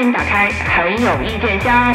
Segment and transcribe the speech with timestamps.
[0.00, 1.94] 欢迎打开很有意见箱。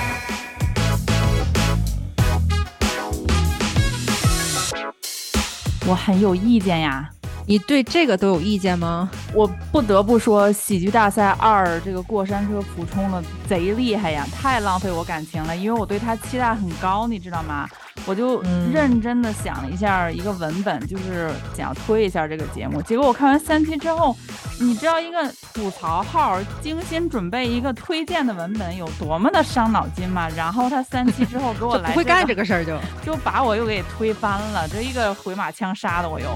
[5.88, 7.10] 我很有意见呀。
[7.48, 9.10] 你对这个都有意见吗？
[9.34, 17.68] 我不得不说，《喜剧大赛二》这个过山车俯冲了贼厉害呀，太浪费我感情了，因为我对他期待很高，你知道吗？
[18.08, 18.40] 我就
[18.72, 22.80] 认真的想了一下一个文本，就是想要推一下这个节目。
[22.84, 24.16] 结果我看完三期之后，
[24.60, 30.30] 你知道一个吐槽号精心准备一个推荐的文本有多么的伤脑筋吗？
[30.38, 36.28] 然后他三期之后给我来， 不会干这个事儿就 就把我又给推翻了，这一个回马枪杀的我又。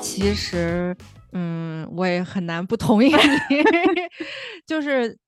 [0.00, 0.96] 其实，
[1.32, 3.16] 嗯，我也很难不同意你，
[4.64, 5.18] 就是。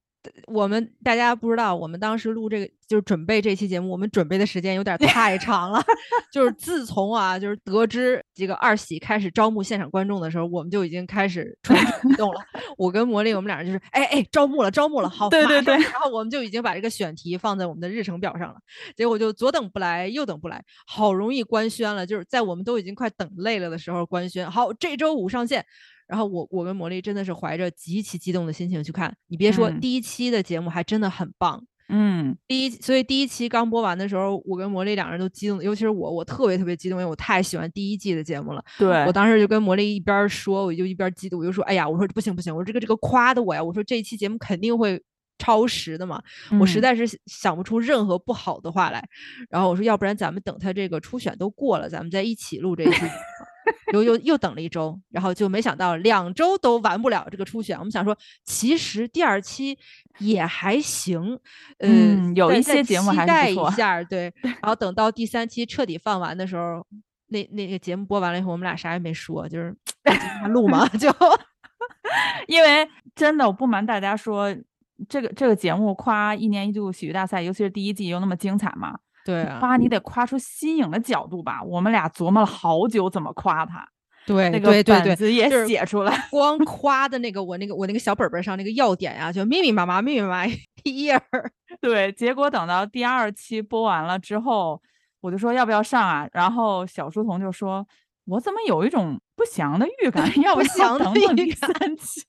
[0.46, 5.82] 我们大家不知道，我们当时录这个就是准备这期节目，我们准备的时间有点太长了。
[6.32, 12.40] 就是自从啊，就是得知这个二喜开始招募现场观众的时候，我们就已经开始蠢蠢欲动了。
[12.76, 15.74] 我跟魔力，我们俩人就是，哎哎，招募了，招募了，好，对对对。
[15.76, 18.56] 然后我们就已经把这个选题放在我们的日程表上了。
[18.96, 25.64] 结果就左等不来，右等不来，好容易官宣了，就是在我们都已经快等累了的时候官宣，好，这周五上线。
[26.06, 38.64] 然后我我跟魔力真的是怀着极其激动的心情去看，你别说第一期的节目还真的很棒，嗯，第一所以第一期刚播完的时候，我跟魔力两人都激动，尤其是我，我特别特别激动，因为我太喜欢第一季的节目了。
[38.78, 45.02] 对我当时就跟魔力一边说，我就一边激动，我就说，哎呀，我说不行不行，我说这个这个夸的我呀，我说这一期节目肯定会
[45.38, 46.22] 超时的嘛，
[46.60, 49.02] 我实在是想不出任何不好的话来。
[49.50, 53.00] 然后我说，要不然咱们等他这个初选都过了，咱们再一起录这一期。
[53.92, 57.78] 又又又等了一周，然后就没想到两周都完不了这个初选。
[57.78, 59.78] 我们想说，其实第二期
[60.18, 61.38] 也还行，
[61.78, 64.32] 嗯，有一些节目还待一下，对。
[64.42, 66.86] 然后等到第三期彻底放完的时候，
[67.28, 69.74] 那那个节目播完了以后，我们俩啥也没说，就是
[70.48, 71.08] 录嘛，就
[72.46, 74.54] 因为真的，我不瞒大家说，
[75.08, 78.98] 这个这个节目夸一年一度喜剧大赛，尤其是第一季又那么精彩嘛。
[79.24, 81.62] 对，夸你得夸出新颖的角度吧。
[81.62, 83.88] 我们俩琢磨了好久怎么夸他。
[84.26, 86.28] 对，那个本子也写出来。
[86.30, 90.52] 光夸的那个，我那个我那个小本本上那个要点呀，就密密麻麻、密密麻麻
[90.82, 91.50] 一页儿。
[91.80, 94.80] 对，结果等到第二期播完了之后，
[95.20, 96.26] 我就说要不要上啊？
[96.32, 97.86] 然后小书童就说
[98.24, 100.26] ：“我怎么有一种不祥的预感？
[100.40, 102.22] 要不要等等第三期？”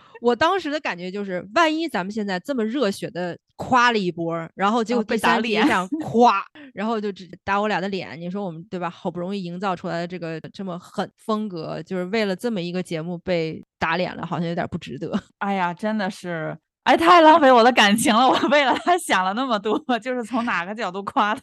[0.22, 8.18] 我当时的感觉就是，万一咱们现在这么热血的夸了一波，然后结果被打脸，想 夸，然后就只打我俩的脸。
[8.18, 8.88] 你说我们对吧？
[8.88, 15.12] 好不容易营造出来的这个这么狠风格，就是为了这么一个节目被打脸了，好像有点不值得。
[15.40, 18.26] 哎呀，真的是，哎，太浪费我的感情了。
[18.26, 21.42] 我 为了他想了那么多，就是从哪个角度夸他。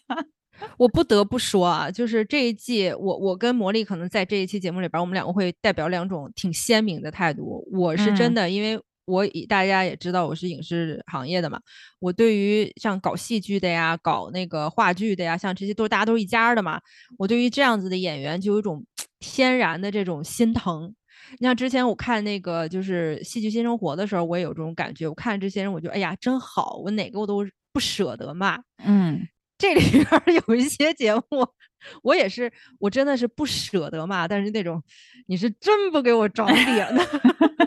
[0.80, 7.64] 我不得不说啊，就是这一季，我我跟魔力可能在这一期节目里边，我们两个会代表两种挺鲜明的态度。
[7.72, 11.60] 我是真的，因为我大家也知道我是影视行业的嘛，
[12.00, 16.80] 我对于像搞戏剧的呀、搞那个话剧的呀，像这些都是大家都是一家的嘛，
[17.18, 18.86] 我对于这样子的演员就有一种
[19.20, 20.94] 天然的这种心疼。
[21.40, 25.08] 你像之前我看那个就是《戏剧新生活》的时候，我也有这种感觉。
[25.08, 28.60] 我看这些人，我就哎呀真好，我哪个我都不舍得骂。
[28.84, 29.28] 嗯。
[29.58, 30.06] 这里边
[30.48, 31.24] 有一些节目，
[32.04, 34.84] 我也是，我真的是不舍得骂，但是那种
[35.26, 37.04] 你是真不给我长脸的，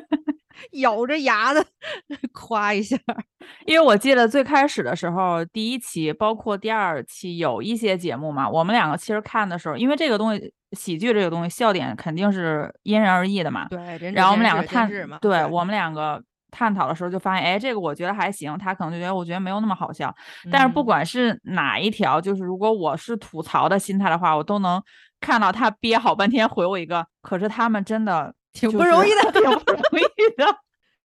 [0.72, 1.64] 咬着牙的
[2.32, 2.96] 夸一下。
[3.66, 13.66] 因为我记得最开始的时候，第一期包括第二期有一些节目嘛，我们两个其实看的时候，因为这个东西喜剧这个东西笑点肯定是因人而异的嘛。
[13.68, 14.90] 对，然后我们两个探，
[15.20, 16.22] 对我们两个。
[16.52, 20.12] 探讨的时候就发现，哎，这个我觉得还行，他可能就觉得我觉得没有那么好笑。
[20.50, 24.82] 但是不管是哪一条，就是如果我是吐槽的心态的话，我都能
[25.20, 27.06] 看到他憋好半天回我一个。
[27.22, 30.46] 可是他们真的 挺不容易的，挺不容易的。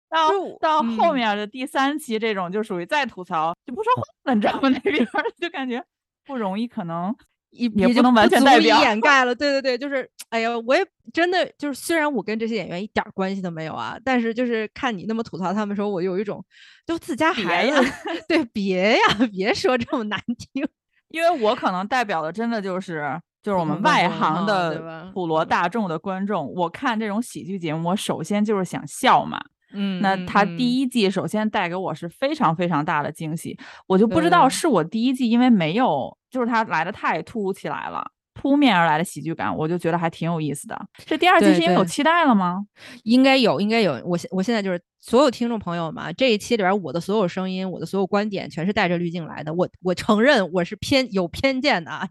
[0.09, 0.28] 到
[0.61, 4.69] 到后面的第三期这种就属于再吐槽就不说话了，你知道吗？
[4.71, 5.06] 那边
[5.41, 5.84] 就感觉
[6.27, 7.15] 不容易，可能。
[7.50, 16.44] 也也不能完全代表掩盖了， 对对对，就是，哎呀，我也真的就是，虽然我跟这些演员一点关系都没有啊，但是就是看你那么吐槽他们时候，我有一种，
[16.87, 17.93] 都自家孩子，
[18.29, 19.00] 对，别呀，
[19.32, 20.64] 别说这么难听，
[21.09, 29.40] 因为我可能代表的真的就是就是我们外行的普罗大众的观众，我看这种喜剧节目，我首先就是想笑嘛。
[29.72, 33.56] 嗯，那他第一季首先带给我是非常非常大的惊喜，
[33.87, 38.04] 我就不知道是我第一季因为没有，就是他来的太突如其来了，
[38.34, 40.76] 扑面而来的喜剧感，我就觉得还挺有意思的。
[41.06, 42.66] 这第二季是因为有期待了吗？
[43.04, 44.02] 应该有，应该有。
[44.04, 49.54] 我现我现在就是所有听众朋友们，这一期里边我的所有声音，我的所有观点，全是带着滤镜来的。
[49.54, 52.08] 我我承认我是偏有偏见的啊，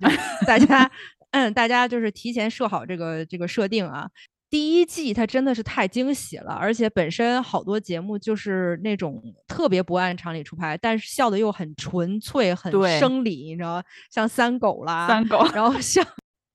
[0.48, 0.90] 大家
[1.32, 4.10] 嗯，大家就是提前设好这个这个设定啊。
[4.50, 13.84] 第一季它真的是太惊喜了，而且本身好多节目就是那种特别不按常理出牌，但是笑的又很纯粹、很生理，你知道吗？
[14.10, 16.04] 像三狗啦，三狗，然后像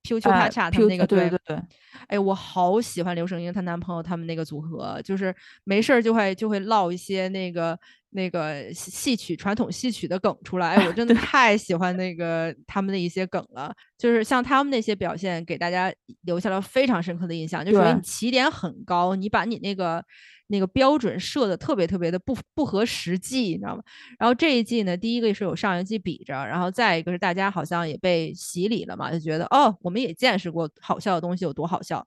[0.05, 1.59] Q Q 啪嚓他们那个，对对对。
[2.09, 5.35] 哎，我好喜欢刘胜英她男朋友他们那个组合，就是
[5.65, 7.79] 没事儿就会就会唠一些那个
[8.11, 10.77] 那个戏曲传统戏曲的梗出来。
[10.77, 15.93] 哎，我真的太喜欢那个他们的一些梗了，就是像他们那些表现，给大家
[16.23, 17.65] 留下了非常深刻的印象。
[17.65, 20.05] 就属于你起点很高，你把你那个。
[20.55, 23.83] 那个标准设的特别特别的不不合实际，你知道吗？
[24.19, 32.07] 然后这一季呢，第一个是有上一季比着，然后再一个是大家好像也被洗礼了嘛，就觉得哦，我们也见识过好笑的东西有多好笑，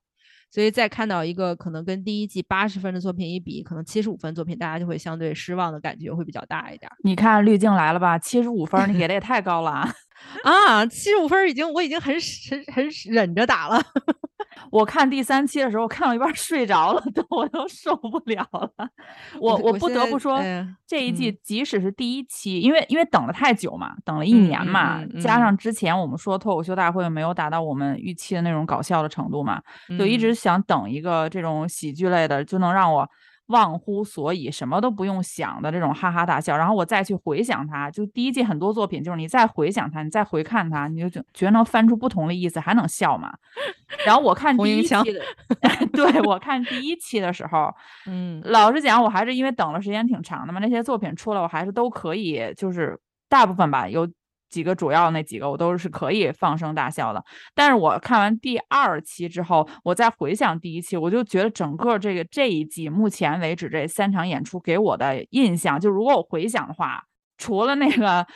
[0.50, 6.90] 所以再看到一个可能跟第一季八十分的作品一比，可能七十五分作品，大家就会相对失望的感觉会比较大一点。
[7.04, 8.18] 你看滤镜来了吧？
[8.18, 9.92] 七十五分，你给的也太高了啊！
[10.90, 12.14] 七十五分已经我已经很
[12.50, 13.82] 很很忍着打了。
[14.70, 18.70] 我看第三期的时候，看到一半睡着了， 都我都受不了了。
[19.40, 20.40] 我我不得不说，
[20.86, 29.62] 这一季即使是第一期，因为因为等了太久嘛，等了一年嘛，加上之前我们说脱口秀大会没有达到我们预期的那种搞笑的程度嘛，
[29.98, 33.08] 就一直想等一个这种喜剧类的，就能让我。
[33.48, 43.32] 忘乎所以，什么都不用想的这种哈哈大笑，然后我再去回想它，就第一季很多作品，就是你再回想它，你再回看它，你就觉得能翻出不同的意思，还能笑嘛。
[44.06, 45.22] 然后我看第一期的，
[45.92, 47.74] 对我看第一期的时候，
[48.06, 52.98] 嗯，老实讲，我还是因为等了时间挺长的嘛，那些作品出来，我还是都可以，就是
[53.28, 54.08] 大部分吧，有。
[54.48, 57.24] 几个主要那几个我都是可以放声大笑的，
[57.54, 67.04] 但是我看完第二期之后，我再回想第一期，我就觉得整个这个这一季目前为止这三场演出给我的印象，就如果我回想的话，
[67.36, 68.26] 除了那个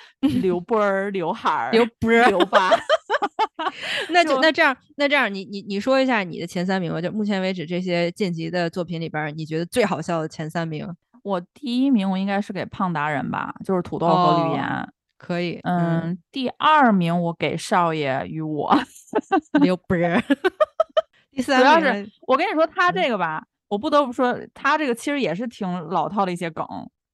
[0.40, 2.70] 刘波儿、刘海儿、刘波儿、刘八，
[4.10, 10.88] 那就那这样，那这样你你你说一下你的前三名吧，就目前为止这些晋级的作品里边，你觉得最好笑的前三名？
[11.22, 14.88] 我第一名我应该是给胖达人吧，就是土豆和吕岩。
[15.22, 18.76] 可以，嗯，第二名我给少爷与我，
[19.62, 20.20] 刘波儿。
[21.30, 26.66] 第三主要是我跟你说他这个吧，我不得不说他这个其实也是挺老套的一些梗，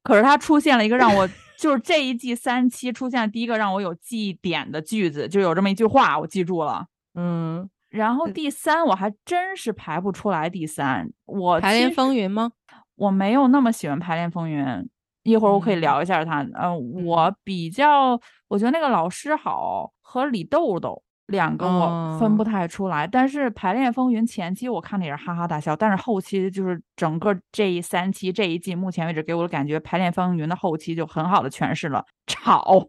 [0.03, 1.29] 可是他出现了一个让我
[1.59, 12.53] 就是这一季三期出现第一个让我有记忆点的句子，就有这么一句话我记住了，嗯，然后第三我还真是排不出来第三，我排练风云吗？
[12.97, 14.89] 我没有那么喜欢排练风云。
[15.31, 32.89] 一会儿我可以聊一下他，嗯，我比较，我觉得那个老师好和李豆豆两个我分不太出来，但是排练风云前期我看的也是哈哈大笑，但是后期就是整个这一三期这一季目前为止给我的感觉，排练风云的后期就很好的诠释了吵，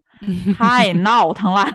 [0.57, 1.67] 太闹腾了。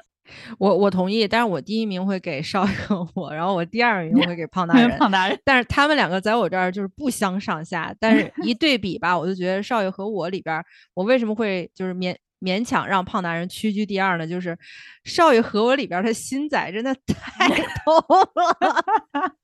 [0.59, 4.91] 我我同意，但是我第一名会给少爷和我，然后我第二名会给胖大人。
[4.99, 14.27] 胖大人，但是他们两个在我这儿就是不相上下，但是一 对比吧，我就觉得少爷和我里边，我为什么会就是勉勉强让胖大人屈居第二呢？
[14.27, 14.57] 就是
[15.05, 17.49] 少爷和我里边的新仔真的 太
[17.85, 17.99] 逗
[18.35, 19.35] 了，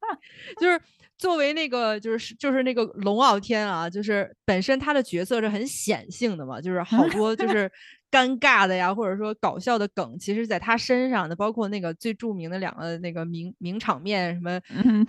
[0.61, 0.81] 就是
[1.19, 7.71] 作为那个就是就是那个龙傲天啊，就是本身他的角色是很显性的嘛，就是好多就是。
[8.11, 14.61] 尴尬的呀，或者说搞笑的梗，其实在他身上的，包括那个最著名的两个那个名名场面，什么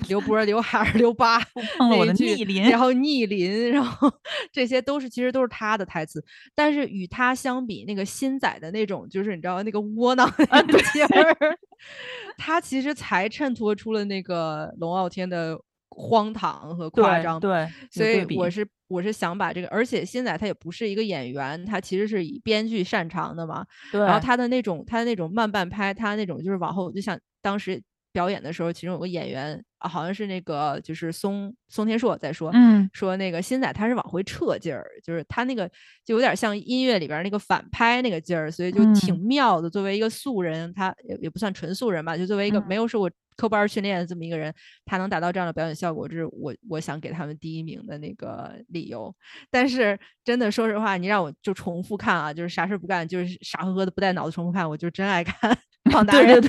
[0.08, 1.40] 刘波、刘海、刘八
[1.78, 4.12] 碰了我的逆鳞，然后逆鳞，然后
[4.52, 6.24] 这些都是其实都是他的台词。
[6.54, 10.46] 但是与他相比，那个新仔的那种，就是你知道那个窝囊的
[10.94, 11.58] 劲儿，
[12.38, 15.60] 他其实才衬托出了那个龙傲天的。
[15.94, 27.82] 荒唐和夸张，对，所以我是我是想把这个，而且新仔他也不是一个演员，他其实是以编剧擅长的嘛，对然后他的那种他的那种慢半拍，他那种就是往后，就像当时
[28.14, 35.70] 表演的时候，其中有个演员啊，好像是那个就是松松天硕在说，嗯，说那个新仔他是往回撤劲儿，就是他那个
[36.06, 39.70] 就有点像音乐里边那个反拍那个劲儿，所以就挺妙的。
[39.70, 43.12] 作为一个素人，他也也不算纯素人吧，就作为一个没有受过。
[43.36, 44.54] 科班训练的这么一个人，
[44.86, 49.14] 他能达到这样的表演效果，这是我我想给他们第一名的那个理由。
[49.50, 55.58] 但是真的，说实话，你让我就重复看啊，就是啥事不干，就是傻呵呵的不带脑子重复看，我就真爱看
[55.92, 56.42] 胖达人。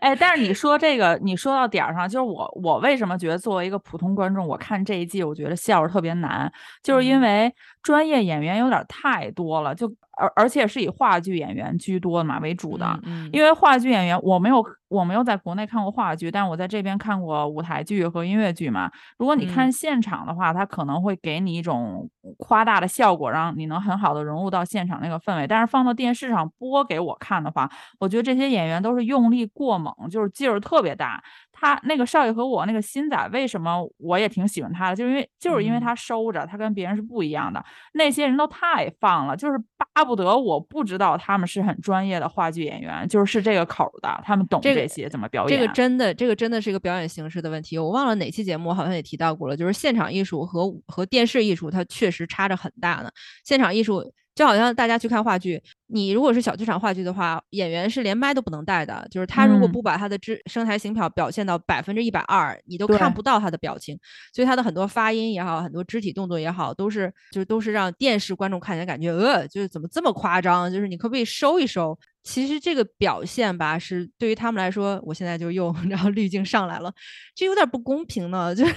[0.00, 6.50] 哎，但是你说这个，你说到点儿上，就是我我为什么觉得作为一个普通观众，我看这一季，我觉得笑着特别难，
[6.82, 13.00] 就是因为专业演员有点太多了，就而而且是以话剧演员居多嘛为主的，
[13.32, 18.90] 因为话剧演员我没有我没有在国内看过话剧，但我在这边看过舞台剧和音乐剧嘛。
[19.18, 25.46] 如果你看现场的话，它可能会给你一种夸大的效果，让你能很好的融入到现场那个氛围。
[25.46, 31.22] 但是放到电视上播给我看的话，我觉得这些演员都是用力过猛，就是劲儿特别大。
[31.58, 34.96] 他那个少爷和我那个新仔，为什么我也挺喜欢他的？
[34.96, 37.64] 就是因为就是因为他收着，他跟别人是不一样的。
[37.94, 39.58] 那些人都太放了，就是
[39.94, 45.56] 巴不得我不知道他们是很专业的话剧演员，就是是这个口的，他们懂这些怎么表演。
[45.56, 47.78] 这个真的，这个真的是一个表演形式的问题。
[47.78, 53.10] 我忘了哪期节目好像也提到过了，就是现场艺术和和电视艺术它确实差着很大呢。
[53.44, 54.12] 现场艺术。
[54.36, 63.98] 就好像大家去看话剧，你如果是小剧场话剧的话，演员是连麦都不能带的，就是他如果不把他的肢声台形表表现到百分之一百二，你都看不到他的表情，
[64.34, 71.98] 所以他的很多发音也好，很多肢体动作也好，都是就是都是让电视观众看起来感觉呃，就是怎么这么夸张，就是你可不可以收一收？
[72.26, 76.92] 其实这个表现吧，是对于他们来说，我现在就用， 然后滤镜上来了，
[77.36, 78.52] 这有点不公平呢。
[78.56, 78.74] 就是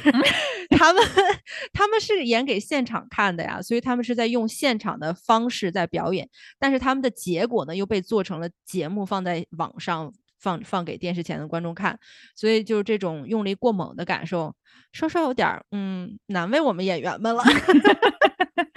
[0.77, 1.03] 他们，
[1.73, 6.29] 他们是演给现场看的呀，所以他们是在用现场的方式在表演，
[6.59, 11.99] 但是他们的结果呢，又被做成了节目放在网上放放给电视前的观众看，
[12.35, 14.55] 所以就是这种用力过猛的感受，
[14.93, 17.43] 稍稍有点嗯难为我们演员们了。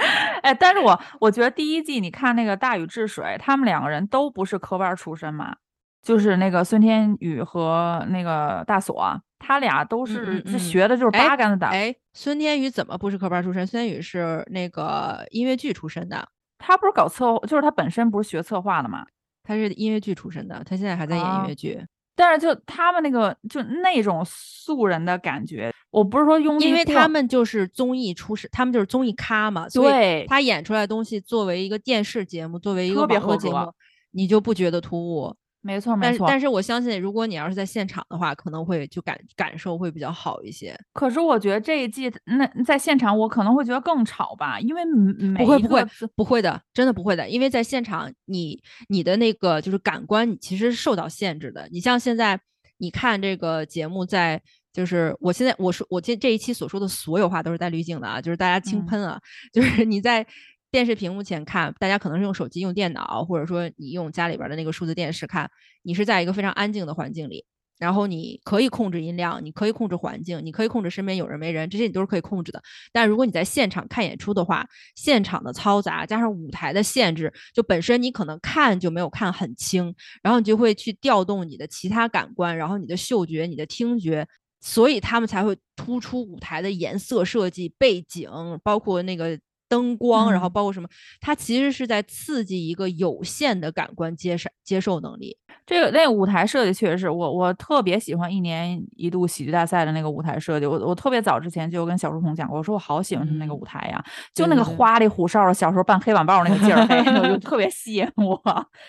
[0.43, 5.57] 哎，但是我我觉得第一季你看那个大禹治水，他们两个人都不是科班出身嘛，
[6.03, 11.69] 就是那个孙天宇和那个大锁，他俩都是学的就是八竿子打。
[11.69, 13.67] 哎，孙天宇怎么不是科班出身？
[13.67, 19.07] 孙天宇是那个音乐剧出身的，他不是搞策，就是他本身不是学策划的嘛，
[19.43, 21.85] 他是音乐剧出身的，他现在还在演音乐剧。
[22.14, 33.73] 但是就他们那个就那种素人的感觉，我不是说用，因为他们就是综艺出身，他们就是综艺咖嘛，所以，他演出来的东西作为一个电视节目，作为一个网络节目，
[34.12, 35.35] 你就不觉得突兀。
[35.62, 36.26] 没错，没错。
[36.26, 40.76] 但是我相信，如果你要是在现场的话，可能会就感感受会比较好一些。
[40.92, 44.83] 可是我觉得这一季那在现场，我可能会觉得更吵吧，因为
[45.38, 45.85] 不会不会
[46.16, 47.28] 不会的，真的不会的。
[47.28, 51.69] 因为在现场，你你的那个就是感官其实是受到限制的。
[51.71, 52.38] 你像现在
[52.78, 54.42] 你看这个节目，在
[54.73, 59.21] 就是我现在我说我这这一期所说的所有话都是带滤镜的啊，就是大家轻喷啊，
[59.54, 60.26] 就是你在。
[60.73, 65.49] 电视屏幕前看，大家可能是用手机、用电脑，或者说你用家里边的那个数字电视看。
[65.83, 67.45] 你是在一个非常安静的环境里，
[67.79, 72.62] 然后你可以控制音量，你可以控制环境，你可以控制身边有人没人，这些你都是可以控制的。
[72.91, 84.26] 但如果你在现场看演出的话，现场的嘈杂加上舞台的限制，就本身你可能看就没有看很清，然后你就会去调动你的其他感官，然后你的嗅觉、你的听觉，
[84.62, 88.31] 所以他们才会突出舞台的颜色设计、背景，
[88.64, 89.38] 包括那个。
[89.73, 90.87] 灯光，然后包括什么？
[91.19, 95.38] 它其实是在刺激一个有限的感官接受接受能力。
[95.64, 100.66] 这个那个舞台设计确实是我我特别喜欢一年一度喜剧大赛的那个舞台设计。
[100.66, 104.04] 我我特别早之前就跟小书童讲过，我说我好喜欢他那个舞台呀，
[104.35, 106.83] 就那个花里胡哨的，小时候办黑板报那个劲儿，
[107.23, 108.42] 我就特别吸引我。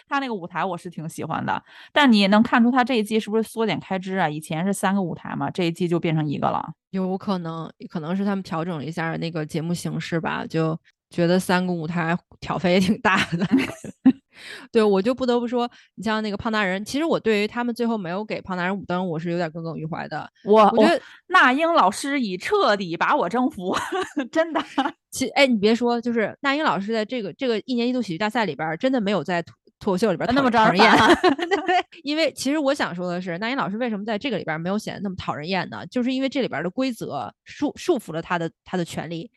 [0.08, 1.62] 他那个舞台我是挺喜欢的，
[1.92, 4.28] 但你能看出他这一季是不是缩减开支啊？
[4.28, 6.74] 以前是三个舞台嘛，这一季就变成一个了。
[6.90, 10.76] 有可能，可能是他们调整了一下那个节目形式吧，就
[11.12, 13.48] 觉得三个舞台挑费也挺大的。
[14.72, 20.30] 对，我就不得不说，你像那个胖大人，其实我对于他们最后没有给胖大人五灯，我是有点耿耿于怀的。
[20.44, 23.76] 我我觉得那英老师已彻底把我征服，
[24.32, 24.64] 真的。
[25.10, 29.44] 其哎，你别说，就是那英老师在这个这个一年一度喜剧大赛里边，真的没有在。
[29.84, 30.90] 脱口秀里边那么招人厌
[31.66, 35.86] 对，因为其实我想说的是，那英老师为什么在这个里边没有显得那么讨人厌呢？
[35.88, 39.30] 就是因为这里边的规则束束缚了他的他的权利，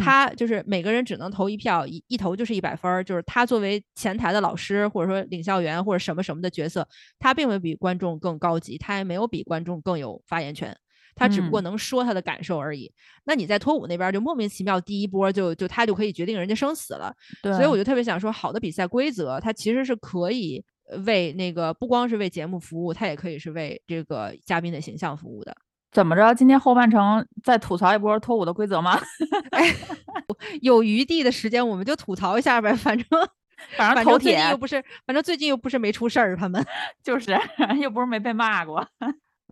[0.00, 6.86] 他就是每个人只能投一票，一一投就是一百分儿，就是他作为前台的老师或者说领校员或者什么什么的角色，
[7.18, 10.76] 他并没有比观众更高级，他也没有比观众更有发言权。
[11.18, 12.90] 他只不过能说他的感受而已。
[13.24, 17.12] 那你在脱舞那边就莫名其妙第一波就就他就可以决定人家生死了。
[17.42, 20.64] 对，所以我就特别想说，好的比赛规则，它其实是可以
[21.04, 25.54] 为那个不光是为节目服务，它也可以是为这个嘉宾的形象服务的。
[25.90, 26.34] 怎么着？
[26.34, 29.00] 今天后半程再吐槽一波脱舞的规则吗？
[30.62, 33.06] 有余地的时间我们就吐槽一下呗，反正
[33.76, 36.64] 反正头铁又不是，反正最近又不是没出事儿，他们
[37.02, 37.36] 就是
[37.80, 38.86] 又不是没被骂过。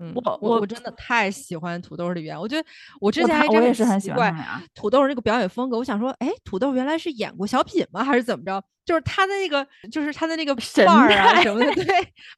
[0.01, 2.69] 嗯，我我我真的太喜欢土豆的语言，我觉得
[3.01, 4.35] 我之前还我也是很喜欢
[4.75, 5.79] 土豆这个表演风格。
[5.79, 8.05] 我想说，哎，土豆原来是演过小品吗？
[8.05, 8.63] 还是怎么着？
[8.87, 11.85] 就是他的那个，就是他的那个范儿啊什么的， 对，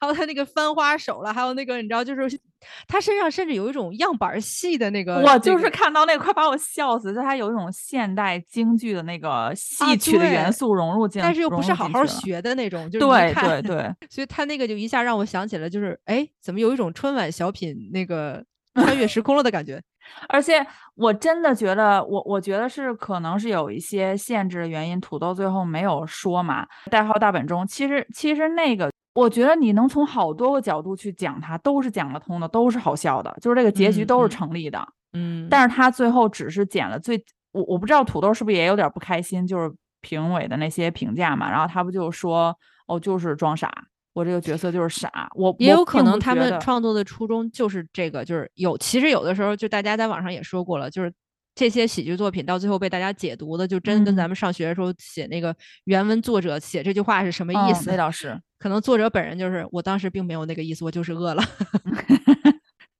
[0.00, 2.40] 还有他那个翻花手了，还有那个你知道，就是
[2.88, 18.42] 他身上甚至有一种样板戏的那个，我就是看到那个快把我笑死，就他有一种现代京剧的那个戏曲的元素融入进，但是又不是好好学的那种， 就是对对对， 所以他那个就一下让我想起了，就是哎，怎么有一种春晚小品那个
[18.78, 19.82] 穿越时空了的感觉？
[20.28, 26.66] 而且我真的觉得，我我觉得是可能是有一些限制的原因，土豆最后没有说嘛。
[26.90, 34.82] 代号大本钟，其实其实那个，我觉得你能从好多个角度去讲它，都是讲得通的，都是好笑的，就是这个结局都是成立的。
[35.12, 39.70] 嗯，但是他最后只是剪了最，我我不知道土豆是不是也有点不开心，就是
[40.00, 41.50] 评委的那些评价嘛。
[41.50, 42.56] 然后他不就说，
[42.86, 43.70] 哦，就是装傻。
[44.12, 51.12] 我这个角色就是傻，我也有可能他们创作的初衷就是这个，就是有其实有的时候就大家在网上也说过了，就是
[51.54, 57.90] 这些喜剧作品到最后被大家解读的，就真跟咱们上学的时候写那个原文作者写这句话是什么意思？
[57.90, 61.42] 那倒是，可能作者本人就是我当时并没有那个意思，我就是饿了。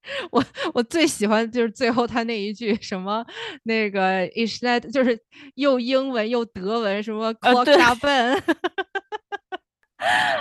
[0.33, 3.23] 我我最喜欢就是最后他那一句什么
[3.65, 5.19] 那个 is that 就是
[5.55, 8.43] 又英文又德文什么 c o c a b n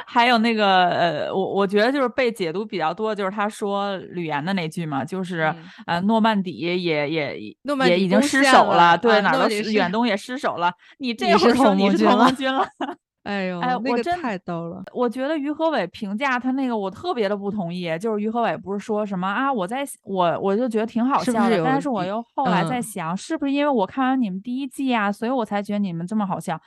[0.06, 5.54] 还有那个呃，我我觉得就是被解读比较多，就是他说吕岩的那句嘛，就是
[5.86, 12.66] 呃，诺曼底也也诺曼也已经失守了，对，哪都远东也失守了，你 这会儿说你是同盟军了，
[13.24, 14.84] 哎呦，哎，我真太逗了。
[14.94, 26.58] 我觉得于和伟评价他那个，我特别的不同意，就是于和伟不是说什么啊，我在我我就觉得挺好笑的，但是我又后来在想，是不是因为我看完你们第一季啊，所以我才觉得你们这么好笑。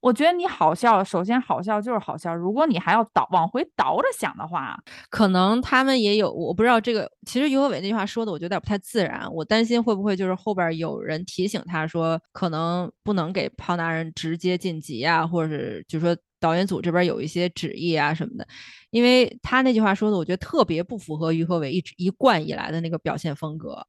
[0.00, 2.34] 我觉得你好笑，首先好笑就是好笑。
[2.34, 4.78] 如果你还要倒往回倒着想的话，
[5.10, 7.10] 可能他们也有，我不知道这个。
[7.26, 9.28] 其实于和伟那句话说的，我觉得有点不太自然。
[9.32, 18.46] 我担心会不会就是后边有人提醒他说，可能不能给胖大人直接晋级啊，或者是就是说导演组这边有一些旨意啊什么的。
[18.90, 23.84] 因为他那句话说的，我觉得特别不符合于和伟一直一贯以来的那个表现风格。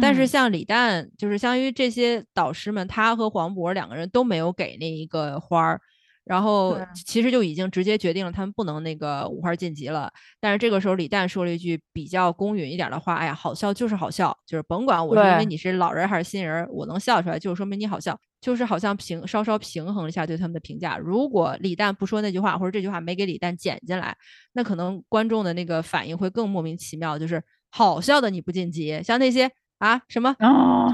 [0.00, 5.80] 但是像李诞，就是相当于这些导师们，他和黄渤两个人都没有给那一个花儿，
[6.24, 10.10] 然后其实就已经直接决定了他们不能那个五花晋级了。
[10.40, 20.98] 但是这个时候李诞说了一句比较公允一点的话：“哎呀，好笑就是好笑，就是甭管我是因为你是老人还是新人，我能笑出来，就是说明你好笑。”就是好像平稍稍平衡了一下对他们的评价。
[20.98, 24.14] 如果李诞不说那句话，或者这句话没给李诞剪进来，
[24.52, 29.50] 那可能观众的那个反应会更莫名其妙，就是好笑的你不晋级，像那些。
[29.78, 30.34] 啊，什么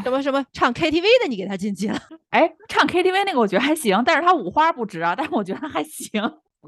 [0.03, 1.99] 什么什么唱 KTV 的，你给他晋级了？
[2.31, 6.11] 哎，唱 KTV 那个我觉得还行，但是他五花不值啊，但是我觉得还行。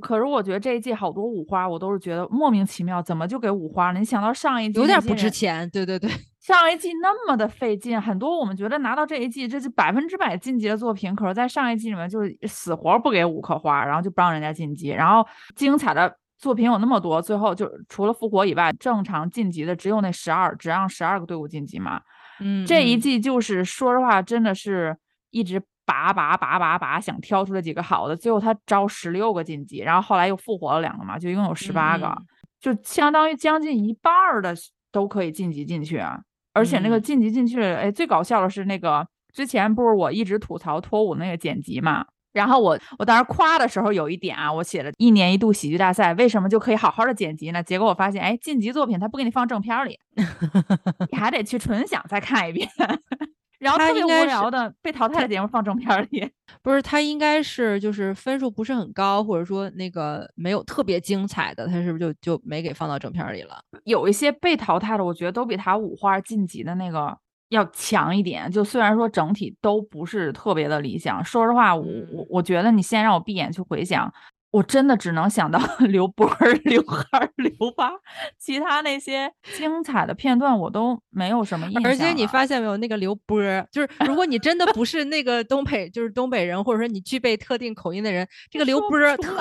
[0.00, 3.98] 可是我觉得这一季好多五花，我都是觉得莫名其妙，怎么就给五花了？
[3.98, 6.08] 你想到上一季有点不值钱，对对对，
[6.40, 16.16] 上一季那么的费劲，很多我们觉得拿到这一季这是百分之百晋级的作品，可是在上一季里面就是死活不给五颗花，然后就不让人家晋级，然后精彩的。
[16.42, 22.02] 作品有那么多，最后就除了复活以外，正常晋级的只有那十二，只让十二个队伍晋级嘛。
[22.40, 24.96] 嗯，这一季就是说实话，真的是
[25.30, 32.12] 一直拔拔拔拔拔，想挑出来几个好的，最后他招十六个晋级，然后后来又复活了两个嘛，就一共有十八个，
[32.60, 34.52] 就相当于将近一半的
[34.90, 36.20] 都可以晋级进去啊。
[36.52, 42.04] 而且那个晋级进去，哎，最搞笑的是那个之前不是我一直吐槽脱舞那个剪辑嘛。
[42.32, 47.62] 然后我我当时夸的时候有一点啊，我写了一年一度喜剧大赛，为什么就可以好好的剪辑呢？
[47.62, 49.98] 结果我发现，哎，晋级作品他不给你放正片里，
[51.12, 52.68] 你还得去纯享再看一遍。
[53.60, 56.28] 然后特别无聊的被淘汰的节目放正片里，
[56.62, 63.62] 不是他应该是就是分数不是很高，或者说那个没有特别精彩的，他是不是就就没给放到正片里了？
[63.84, 67.16] 有一些被淘汰的，我觉得都比他五花晋级的那个。
[67.52, 74.12] 要强一点，就虽然说整体都不是特别的理想，说实话，我我我觉得你现在让我闭眼去回想，
[74.50, 76.26] 我真的只能想到 刘波、
[76.64, 77.92] 刘海、刘八，
[78.38, 81.84] 其他那些精彩的片段我都没有什么印象。
[81.84, 83.38] 而且你发现没有，那个刘波，
[83.70, 88.98] 就是如果你真的不是那个东北，就是东北人，或者说你具备特定口音的人，这个刘波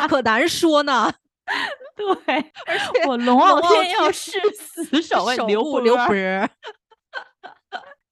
[0.09, 1.11] 可难说呢。
[1.95, 5.81] 对，而且我龙傲天要誓死守卫刘波。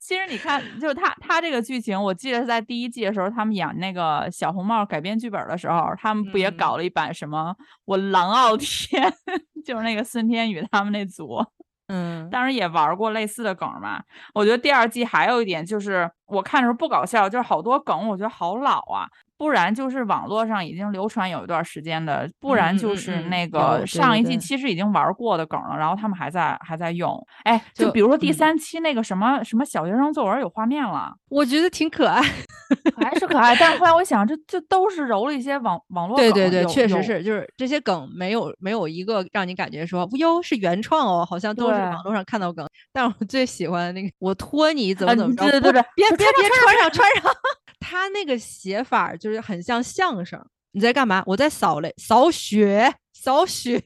[0.10, 9.14] 其实你看，就是他他这个剧情，我记得是在第一季的时候，他们演那个小红帽改编剧本的时候，他们不也搞了一版什么我狼傲天，
[9.64, 11.46] 就是那个孙天宇他们那组，
[11.90, 14.02] 嗯，当时也玩过类似的梗嘛。
[14.34, 19.08] 我觉得第二季还有一点就是，我看的时候不搞笑，就是好多梗我觉得好老啊。
[19.40, 27.18] 不然就是网络上已经流传有一段时间的，不然就是那个上一季其实已经玩过的梗了，然后他们还在还在用。
[27.46, 32.22] 哎，就就比如说第嗯三期那个什么什么小学生作文有画面了，我觉得挺可爱。
[32.98, 42.68] 还是可爱，但是后来我想，这这都是揉了一些网网络梗，对对对，确实是，就是这些梗没有没有一个让你感觉说哟是原创哦，好像都是网络上看到梗。
[42.92, 47.32] 但我最喜欢那个我托你怎么啊怎么着，不对对对别别别穿上穿上，
[47.80, 50.44] 他那个写法儿就是很像相声。
[50.72, 51.24] 你在干嘛？
[51.26, 53.80] 我在扫雷，扫雪，扫雪。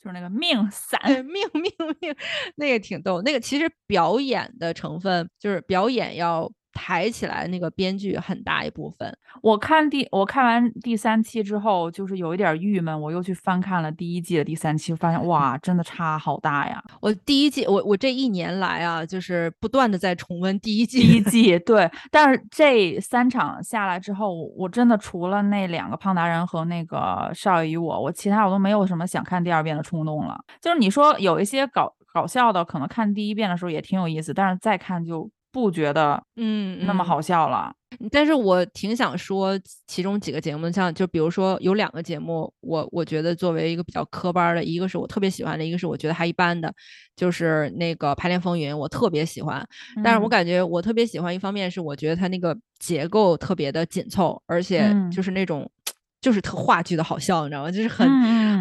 [0.00, 2.14] 就是那个命散，对，命命命，
[2.56, 3.22] 那个挺逗。
[3.22, 9.16] 那个其实表演的成分就是表演要抬起来，那个编剧很大一部分。
[9.40, 16.82] 我看第我看完第三期之后，就是有一点郁闷，我又去翻看了第一季的第三期，发现 哇，真的差好大呀！
[17.00, 21.00] 我第一季，我我这一年来啊，就是不断的在重温第一季。
[21.00, 30.38] 第一 季对，但是这三场下来之后，我我真的除了那两个胖达人和那个少爷与我，我其他我都没有什么想看第二遍的冲动了。
[30.60, 37.72] 就是你说有一些搞搞笑的，可能看第一遍的时候也挺有意思，但是再看就不觉得嗯，嗯那么好笑了。
[38.10, 46.74] 但是我挺想说其中几个节目，像就比如说有两个节目，我我觉得作为一个比较科班儿的，一个是我特别喜欢的，一个是我觉得还一般的，
[47.14, 49.64] 就是那个《排练风云》，我特别喜欢。
[50.02, 55.70] 但是我嗯感觉我特别喜欢，一方面是我觉得它那个结构特别的紧凑，而且嗯就是那种。
[56.24, 57.70] 就是特话剧的好笑，你知道吗？
[57.70, 58.08] 就是很、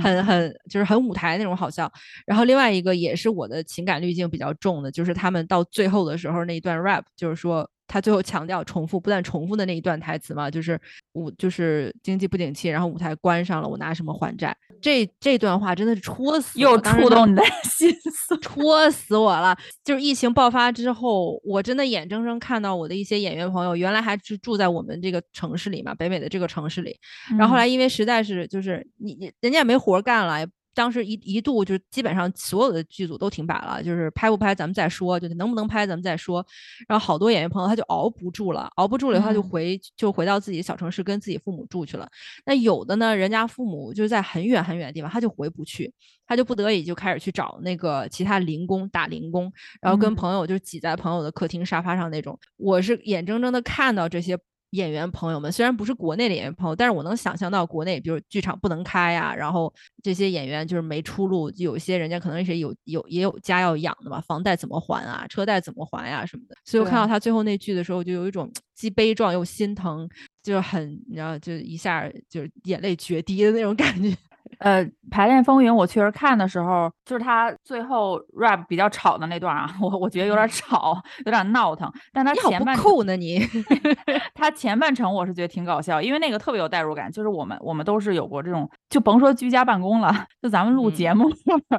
[0.04, 1.90] 很很就是很舞台那种好笑。
[2.26, 10.80] 然后另外一个也是我的情感滤镜比较重的，就是他们到最后的时候那一段 rap，就是说他最后强调重复不断重复的那一段台词嘛，就是
[11.14, 14.56] 舞就是经济不景气，然后舞台关上了，我拿什么还债？
[14.82, 18.38] 这这段话真的是戳死，又触动你的 心思。
[18.42, 19.58] 戳死我了！
[19.84, 26.98] 就是疫情爆发之后，我真的眼睁睁看到我的一些演员朋友，原来还是住在我们这个城市里嘛，北美的这个城市里，
[27.38, 36.46] 然后后嗯来因为实在是就是你你人家也没活儿干了，也当时一一度就基本上所有的剧组都停摆了，就是拍不拍咱们再说，就是能不能拍咱们再说。
[36.88, 42.10] 然后好多演员朋友他就熬不住了，熬不住了以后他就嗯回、就回到自己小城市跟自己父母住去了。
[42.46, 45.94] 那有的呢，人家父母就是在很远很远的地方，他就回不去，
[46.26, 52.38] 他就不得已就开始去找那个其他零工打零工，然后跟嗯朋友就挤在朋友的客厅沙发上那种。
[52.58, 54.38] 我是眼睁睁的看到这些
[54.74, 66.56] 演员朋友们，虽然不是国内的演员朋友，但是我能想象到国内，比如剧场不能开呀，然后这些演员就是没出路，有些人家可能是有有也有家要养的嘛，房贷怎么还啊，车贷怎么还呀、什么的。
[66.66, 70.10] 所以我看到他最后那句的时候，就有一种既悲壮又心疼，
[70.42, 74.16] 就很你知道，就一下就是眼泪决堤的那种感觉。
[74.60, 81.92] 呃，排练风云我确实看的时候，就是他最后 rap 比较吵的那段啊， 我我觉得有点吵，有点闹腾。
[82.12, 83.40] 但他你好不前半扣呢你？
[84.34, 91.30] 他前半程我是觉得挺搞笑，因为那个特别有代入感，就是我们我们都是有过这种，就甭说居家办公了，就咱们录节嗯目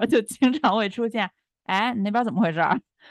[0.08, 1.28] 就经常会出现，
[1.66, 2.60] 哎，你那边怎么回事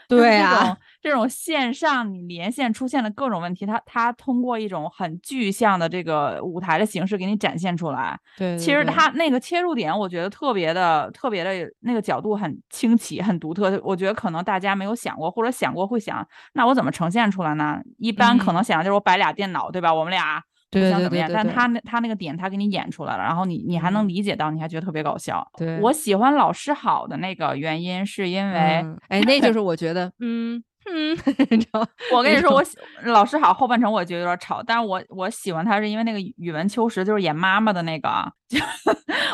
[0.08, 8.18] 对啊这种线上你连线出现的各种问题，它它通过一种很具象的这个舞台的形式给你展现出来。
[8.38, 13.80] 对其实它那个切入点，我觉得特别的特别的那个角度很清奇、很独特。
[13.84, 17.82] 我觉得可能大家没有想过，或者想过会想，那我怎么呈现出来呢？
[17.98, 19.94] 一般可能想的就是我摆俩电脑，对吧？
[19.94, 20.42] 我们俩
[20.82, 21.30] 对相怎么样？
[21.34, 25.46] 但他那他那个点他给你演出来了，然后你你还能嗯理解到，你还觉得特别搞笑。
[25.58, 31.18] 对我喜欢老师好的那个原因，是因为、嗯哎，那就是我觉得，嗯嗯，
[32.14, 38.60] 我跟你说，我喜老师好后半程我觉得有点吵，但是我我喜欢他是因为那个语文秋实，就是演妈妈的那个啊， 就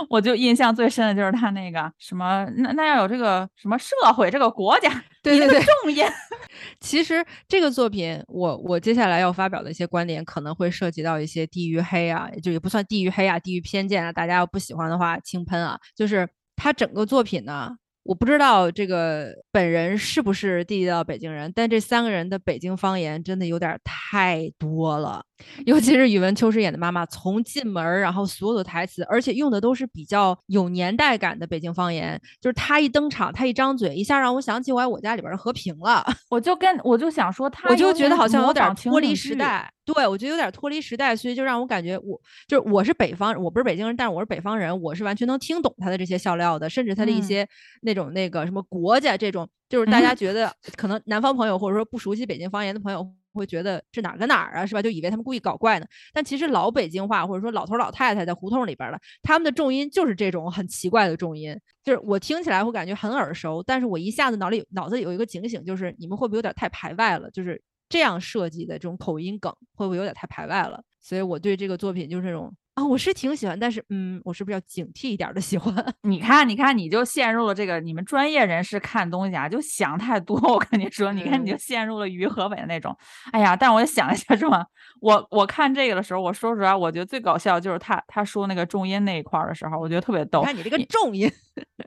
[0.09, 4.89] 我就印象最深的就是他那个什么，那那要有这个什么社会这个国家，
[5.23, 6.05] 对对对重音，
[6.79, 15.79] 其实这个作品，我我接下来要发表的一些观点可能会涉及到一些地域黑啊，就也不算地域黑啊，地域偏见啊，大家要不喜欢的话轻喷啊。
[15.95, 17.75] 就是他整个作品呢，
[18.09, 25.23] 我不知道这个本人是不是地道北京人，但这三个人的北京方言真的有点儿太多了。
[25.67, 32.19] 尤其是宇文秋实演的妈妈，从进门儿，然后所有的台词，而且用的都是比较有年代感的北京方言。
[32.41, 36.03] 就是她一登场，她一张嘴，一下让我想起我爱我家里边儿的和平了。
[36.31, 39.15] 我就跟我就想说他，我就觉得好像有点儿脱离。
[39.15, 39.71] 时代。
[39.93, 47.47] 对，我觉得有点儿脱离时代，所以就让我感觉我就是我是北方，我不是北京人，但是我是北方人，我是完全能听懂他的这些笑料的，甚至他的一嗯些
[47.81, 53.11] 那种那个什么国家这种，就是大家觉得可能南方朋友或者说不熟悉北京方言的朋友。
[53.31, 54.81] 会觉得这哪儿跟哪儿啊，是吧？
[54.81, 55.85] 就以为他们故意搞怪呢。
[56.11, 67.29] 但其实老北京话，或者说老头老太太在胡同里边儿的，他们的重音就是这种很奇怪的重音，就是我听起来会感觉很耳熟，但是我一下子脑里脑子里有一个警醒，就是你们会不会有点太排外了？
[67.29, 70.81] 就是这样设计的这种口音梗，会不会有点太排外了？
[71.01, 72.53] 所以我对这个作品就是这种。
[72.75, 75.75] 啊，我是挺喜欢，但是嗯，我是不是要警惕一点的喜欢？
[76.03, 80.39] 你看，你看，你就陷入了这个你们专业人士看东西啊，就想太多。
[80.53, 82.95] 我跟你说，你看你就陷入了于和伟的那种。
[83.33, 84.65] 哎呀，但我想了一下，是吧？
[85.01, 90.41] 我我看这个的时候，我说实话，我觉得最搞笑就是他他说那个重音那一块的时候，我觉得特别逗。
[90.43, 91.29] 看你这个重音，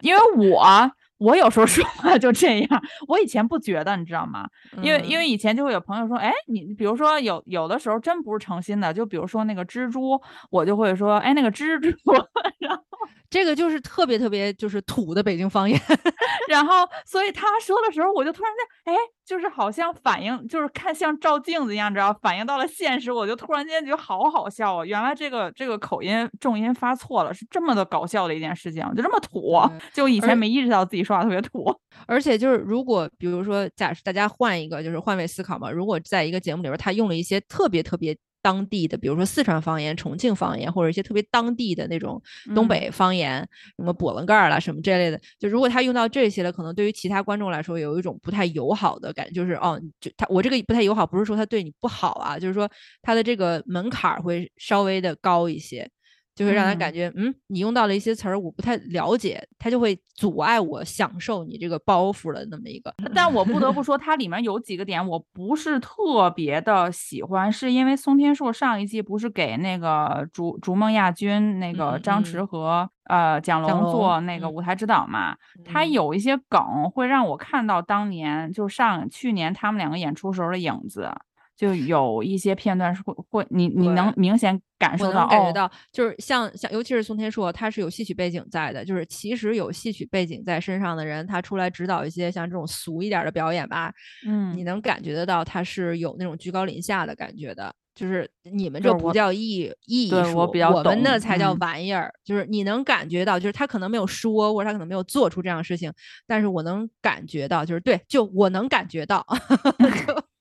[0.02, 0.92] 因为我。
[1.22, 4.46] 我有时候说话就这样，我以前不觉得，你知道吗？
[4.82, 11.90] 因为因为以前就会有朋友说，哎，你比如说有有的时候真不是诚心的，就比如说那个蜘蛛，我就会说，哎，那个蜘蛛，
[12.58, 12.82] 然后
[13.30, 15.80] 这个就是特别特别就是土的北京方言，
[16.48, 18.98] 然后所以他说的时候，我就突然间，哎。
[19.24, 24.84] 就是好像反应，就是看像照镜子一样，知道反应到了现实，我就突然间觉得好好笑啊！
[24.84, 29.60] 原来这个这个口音重音发错了，是这么的搞笑的一件事情，就这么土，
[29.92, 31.72] 就以前没意识到自己说话特别土。
[32.06, 38.16] 而且就是如果比如说，假设大家换一个，就是换位思考嘛，如果在一个节目里边，他用了一些特别特别。
[38.42, 42.20] 当地的，比如说四川方言、重庆方言，或者一些特别当地的那种
[42.54, 43.38] 东北方言，
[43.76, 52.68] 什么波棱盖儿啦什么这类的，就如果他用到这些了，可能对于其他观众来说有一种不太友好的感觉，就是哦，就他我这个不太友好，不是说他对你不好啊，就是说
[53.00, 55.88] 他的这个门槛会稍微的高一些。
[56.34, 62.94] 就会让他感觉，嗯，你用到了一些词儿，我不太了解，他就会阻碍我享受你这个包袱的那么一个。
[63.14, 81.10] 但我不得不说，它里面有几个点我不是特别的喜欢，是因为松天硕上一季不是给那个逐逐梦亚军那个张弛和呃蒋龙做那个舞台指导嘛，他有一些梗会让我看到当年就上去年他们两个演出时候的影子。
[81.56, 93.92] 就有一些片段是会会你你能明显感受到，感觉到就是像像尤其是宋天硕，他是有戏曲背景在的，就是其实有戏曲背景在身上的人，他出来指导一些像这种俗一点的表演吧，
[94.26, 105.92] 嗯，你能感觉得到他是有那种居高临下的感觉的，就是你们这不叫艺艺术，我比较我们那才叫玩意儿，就是你能感觉到，就是他可能没有说，或者他可能没有做出这样的事情，
[106.26, 109.24] 但是我能感觉到，就是对，就我能感觉到。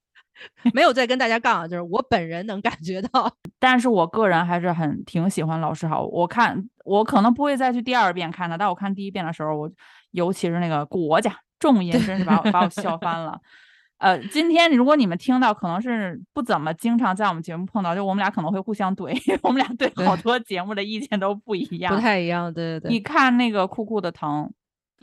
[0.74, 6.04] 没有再跟大家杠，就是我本人能感觉到， 但是我个人还是很挺喜欢老师好。
[6.06, 9.72] 我看我可能不会再去第二遍看的，但我看第一遍的时候，我
[10.12, 13.40] 尤其是那个国家重音，真是把我把我笑翻了。
[13.98, 22.52] 呃，今天如果你们听到，可能是不怎么经常在我们节目碰到，就我们俩可能会互相怼， 我们俩对好多节目的意见都不一样，不太一样。
[22.52, 24.52] 对对对，你看那个酷酷的疼。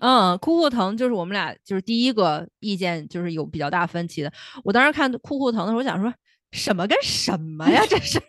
[0.01, 4.33] 嗯，酷酷疼就是我们俩就是第一个意见就是有比较大分歧的。
[4.65, 6.13] 我当时看酷酷疼的时候，我想说
[6.53, 7.83] 什么跟什么呀？
[7.89, 8.21] 这是，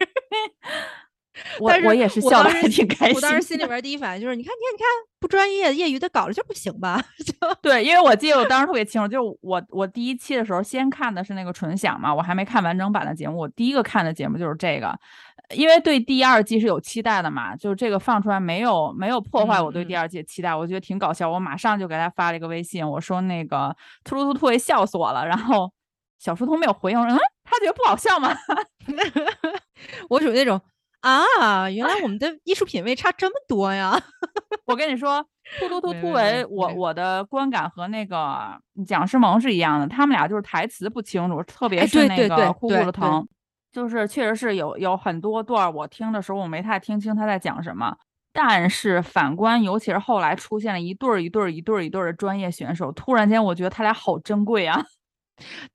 [1.59, 3.15] 我我也是笑的还挺开心。
[3.15, 4.87] 我当时心里边第一反应就是，你看，你看，你看，
[5.19, 7.03] 不专业、业余的搞了就不行吧？
[7.25, 14.99] 就对，因为我记得我当时特别清楚，就是我我第一期的时候先看的是那个纯享嘛，我还没看完整版的节目，我第一个看的节目就是这个。
[15.55, 21.29] 因为对第二季是有期待的嘛，就是这个放出来没有没有破坏我对第二季的期待，我觉得挺搞笑。
[21.29, 25.25] 我马上就给他发了一个微信，我说那个突突突突也笑死我了。
[25.25, 25.71] 然后
[26.19, 28.31] 小书童没有回应，嗯，他觉得不好笑吗？
[30.09, 30.61] 我属于那种
[31.01, 33.99] 啊，原来我们的艺术品味差这么多呀！
[34.67, 35.25] 我跟你说，
[35.59, 43.27] 突突突突为我我的观感和那个蒋诗萌是一样的，他们俩就是台词不清楚，特别是那个呼呼的疼。
[43.71, 47.95] 就是确实是有有很多段我听的时候我没太听清他在讲什么，
[48.33, 54.83] 但是反观尤其是后来出现了一对儿一对儿一对儿一对儿的专业选手，突然间我觉得他俩好珍贵啊。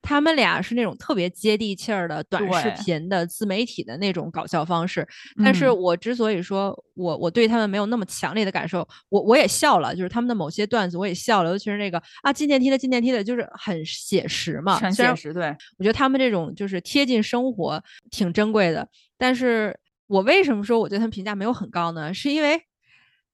[0.01, 5.07] 他们俩是那种特别接地气儿的短视频的自媒体的那种搞笑方式，
[5.43, 15.33] 但是我之所以说我我对他们没有那么强烈的感受，我我也笑了，就是他们的某些段子我也笑了，尤其是那个啊进电梯的进电梯的，就是很写实嘛，很写实。
[15.33, 15.47] 对，
[15.77, 18.87] 我觉得他们这种就是贴近生活，挺珍贵的。
[19.17, 22.13] 但是我为什么说我对他们评价没有很高呢？
[22.13, 22.61] 是因为。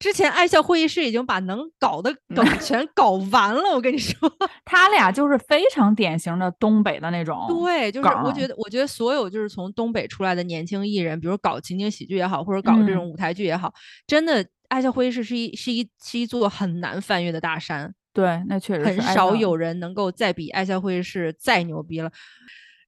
[0.01, 4.29] 之前爱笑会议室已经把能搞的梗全搞完了，我跟你说，
[4.65, 7.45] 他俩就是非常典型的东北的那种。
[7.47, 13.71] 对，就是我觉得，我觉得所有就是从东北出来的年轻艺人，比如搞情景喜剧也好，或者搞这种舞台剧也好，
[14.07, 17.93] 真的爱笑会议室是一是一是一座很难翻越的大山。
[18.13, 22.11] 对，那确实很少有人能够再比爱笑会议室再牛逼了。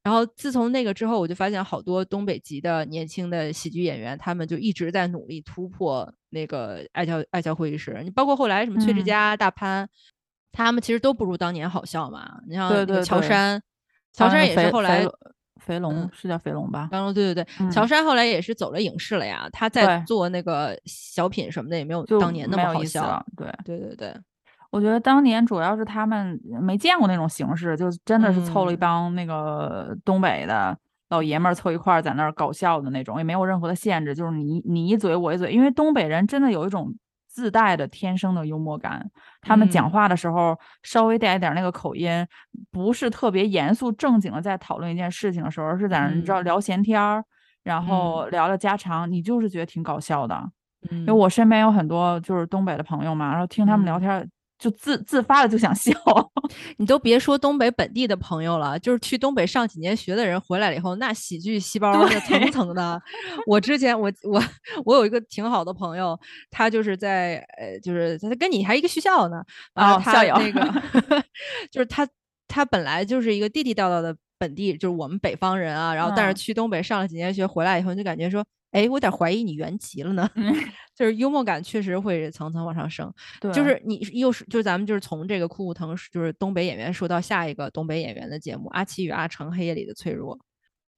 [0.04, 8.02] 然后自从那个之后，我就发现好多东北籍的年轻的喜剧演员，他们就一直在努力突破那个爱笑爱笑会议室。
[8.04, 9.88] 你包括后来什么崔志佳、大潘，
[10.52, 12.42] 他们其实都不如当年好笑嘛。
[12.46, 13.64] 你像那个乔杉，
[14.12, 15.08] 乔杉也是后来
[15.62, 16.90] 肥龙是叫肥龙吧？
[16.92, 19.48] 刚刚对对对，乔杉后来也是走了影视了呀。
[19.54, 23.26] 他在做那个小品什么的，也没有当年那么好笑。
[23.38, 24.14] 对对对对。
[24.74, 30.76] 我觉得当年主要是他们没见过那种形式，就真的是凑了一帮那个东北的
[31.10, 36.92] 老爷们儿凑一块儿在那儿搞笑的那种，也没有任何的限制，就是你你一嘴我一嘴，因为东北人真的有一种
[37.28, 39.08] 自带的天生的幽默感，
[39.42, 42.26] 他们讲话的时候稍微带一点那个口音，
[42.72, 47.24] 不是特别严肃正经的在讨论一件事情的时候，是在那儿你知道聊闲天儿，
[47.62, 50.50] 然后聊聊家常，你就是觉得挺搞笑的。
[50.90, 54.28] 因为我身边有很多就是东北的朋友嘛，然后听他们聊天。
[54.64, 55.92] 就自自发的就想笑，
[56.80, 63.02] 你都别说东北本地的朋友了，就是去东北上几年学的人回来了以后，那喜剧细胞是层层的。
[63.46, 64.42] 我之前我我
[64.86, 66.18] 我有一个挺好的朋友，
[66.50, 70.82] 他就是在呃，就是他跟你还一个学校呢啊，校友那个，
[71.70, 72.08] 就是他
[72.48, 78.46] 他本来就是一个地地道道的本地，就是我们北方人啊，然后但是去东北上了几年学回来以后，就感觉说。
[78.74, 80.30] 哎，我有点怀疑你原籍了呢，
[80.94, 83.12] 就是幽默感确实会层层往上升。
[83.40, 90.38] 对，就是你又是，就是咱们就是从这个酷酷腾，就是东北演员说到下一个东北演员的节目，阿奇与阿成黑夜里的脆弱，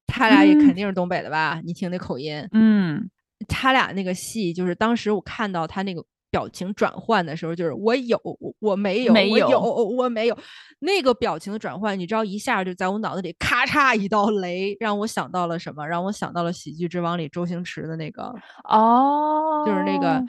[0.07, 1.61] 他俩也肯定是东北的吧？
[1.63, 3.09] 你听那口音，嗯，
[3.47, 6.03] 他俩那个戏，就是当时我看到他那个。
[6.35, 8.19] 表情转换的时候，就是我有，
[8.59, 10.37] 我没有，没有，我没有
[10.79, 15.87] 那个表情的转换，你知道，一下就在我脑子里咔嚓一道雷，让我想到了什么？
[15.87, 20.21] 让我想到了《喜剧之王》里周星驰的那个哦，就是那个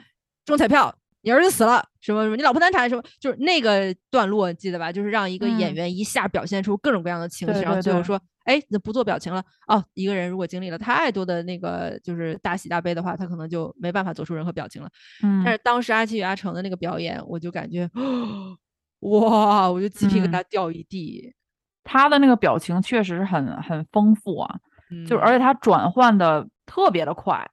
[0.45, 4.89] 中彩票，你儿子死了，什么什么，你老婆难产，什么，就是那个段落，记得吧？
[4.89, 8.17] 就是让一个演员一下表现出各种各样的情绪，然后最后说。
[8.47, 9.83] 哎，那不做表情了哦。
[9.93, 14.89] 一个人如果经历了太多的那个就是大喜大悲的话，他可能就没办法做出任何表情了。
[15.21, 17.89] 嗯，但是当时阿七与阿成的那个表演，我就感觉，
[19.01, 21.33] 哇，我就鸡皮疙瘩掉一地。
[21.83, 24.55] 他的那个表情确实很很丰富啊，
[25.07, 27.45] 就是而且他转换的特别的快。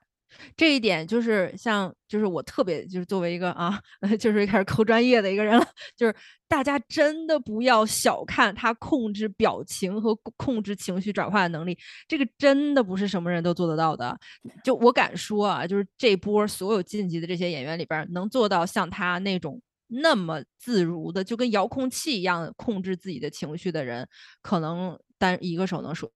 [0.56, 3.80] 这一点就是像，就是我特别就是作为一个啊，
[4.18, 5.66] 就是开始抠专业的一个人了，
[5.96, 6.14] 就是
[6.48, 11.76] 大家真的不要小看他控制表情和控制情绪转化的能力，
[12.08, 14.16] 这个真的不是什么人都做得到的。
[14.62, 24.08] 就我敢说啊，就是这波所有晋级的这些演员里边，能做到像他那种那么自如的，就跟遥控器一样控制自己的情绪的人，
[24.42, 26.10] 可能单一个手能数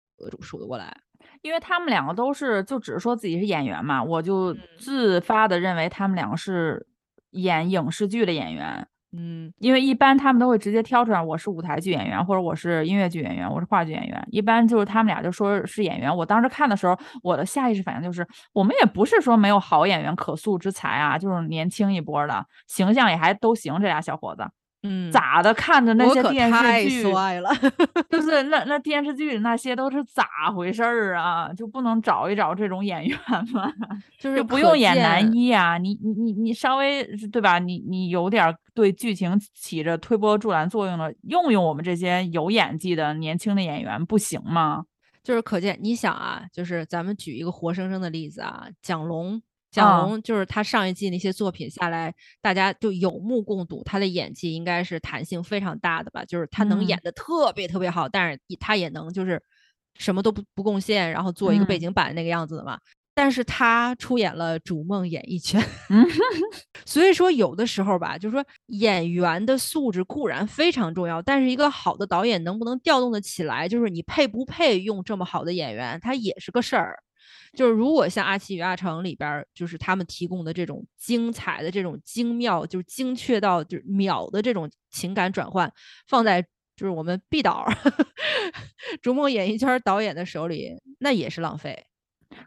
[0.41, 1.04] 数得过来。
[1.45, 6.87] 因为他们两个都是，就只是说自己是演员嘛，我就自发的认为他们两个是
[7.33, 8.87] 演影视剧的演员。
[9.15, 14.27] 嗯，因为一般他们都会直接挑出来，我是舞台剧演员，或者我是音乐剧演员，我是话剧演员。
[14.31, 16.17] 一般就是他们俩就说是演员。
[16.17, 24.43] 我当时看的时候，我的下意识反应就是，我们也不是说没有好演员可塑之才啊，就是年轻一波的形象也还都行，这俩小伙子。
[24.87, 25.53] 嗯，咋的？
[25.53, 27.49] 看着那些电视剧，了，
[28.09, 31.51] 就是那那电视剧里那些都是咋回事儿啊？
[31.53, 33.17] 就不能找一找这种演员
[33.51, 33.71] 吗？
[34.19, 37.57] 就是不用演男一啊，你你你你稍微对吧？
[37.57, 44.83] 你你有点对剧情起着推波助澜作用的，用用我们这些有演技的年轻的演员不行吗？
[45.23, 49.41] 就是可见，你想啊，就是咱们举一个活生生的例子啊，蒋龙。
[49.75, 56.23] 蒋龙就是他上一季那些作品下来，大家就有目共睹，他的演技应该是弹性非常大的吧？
[56.23, 59.41] 就是他能演的特别特别好，但是他也能就是
[59.99, 62.79] 什么都不不贡献，然后做一个背景板那个样子的嘛。
[63.17, 65.61] 但是他出演了《逐梦演艺圈》，
[66.85, 76.99] 所以说有的时候吧，就是说演员的素质固然非常重要，但是一个好的导演能不能调动的起来，就是你配不配用这么好的演员，他也是个事儿。
[77.53, 85.71] 就是如果像阿奇与阿成里边，就是他们提供的这种精彩的、这种精妙，就是精确到就是秒的这种情感转换，
[86.07, 87.65] 放在就是我们毕导
[89.01, 91.85] 《逐梦演艺圈》导演的手里，那也是浪费。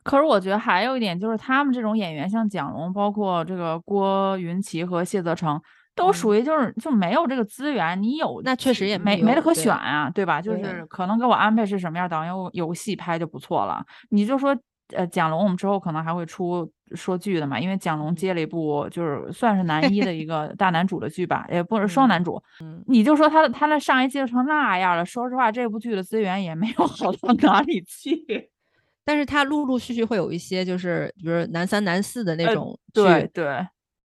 [0.03, 5.59] 可是我觉得还有一点，就是他们这种演员，像蒋龙，包括这个郭云奇和谢泽成，
[5.95, 8.01] 都属于就是就没有这个资源。
[8.03, 10.43] 你有那确实也没没得可选啊，对吧？
[10.43, 13.83] 就是可能给我安排是什么样导演，有有戏拍就不错了。
[14.11, 14.55] 你就说。
[14.95, 22.43] 呃，蒋龙，我们之后可能还会出说剧的嘛，因为蒋龙接了一部就是算是男一的一个大男主的剧吧，也不是双男主。
[22.61, 28.51] 嗯，你就说他的他那上一季成那样了，说实话，这部剧的资源也没有好到哪里去。
[29.05, 33.67] 但是他陆陆续续会有一些，就是比如男三、男四的那种剧，对对，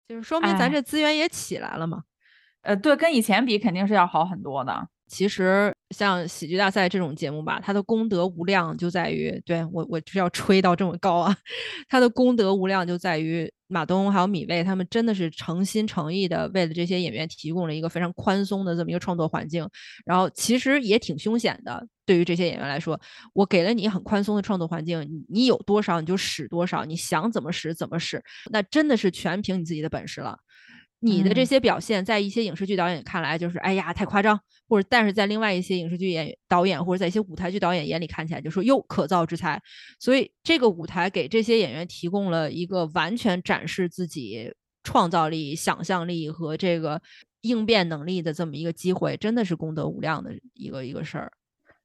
[0.08, 2.04] 就是说明咱这资源也起来了嘛。
[2.62, 4.88] 呃，对，跟以前比肯定是要好很多的。
[5.10, 11.36] 其实像喜剧大赛这种节目吧，它的功德无量就在于，对我我是要吹到这么高啊，
[11.89, 19.67] 它的功德无量就在于马东还有米未他们真的是诚心诚意的为了这些演员提供了一个非常宽松的这么一个创作环境，
[20.06, 23.00] 然后其实也挺凶险的，对于这些演员来说，
[23.34, 30.38] 我给了你很宽松的创作环境，你有多少你就使多少，你想怎么使怎么使，那真的是全凭你自己的本事了。
[31.01, 39.62] 你的这些表现，在一些影视剧导演看来就是哎呀太夸张，或者但是在另外一些影视剧演导演或者在一些舞台剧导演眼里看起来就说哟可造之才。
[39.99, 47.02] 所以这个舞台给这些演员提供了一个完全展示自己创造力、想象力和这个
[47.41, 51.31] 应变能力的这么一个机会，真的是功德无量的一个一个事儿。